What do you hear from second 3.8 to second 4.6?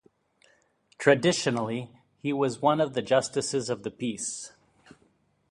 the peace.